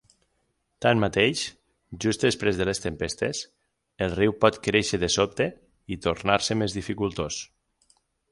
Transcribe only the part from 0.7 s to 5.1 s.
Tanmateix, just després de les tempestes, el riu pot créixer de